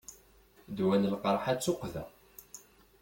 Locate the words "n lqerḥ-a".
0.97-1.53